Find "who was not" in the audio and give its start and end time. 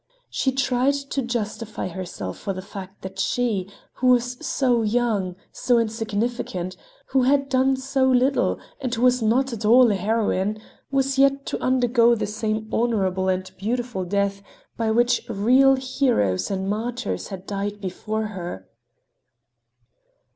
8.95-9.53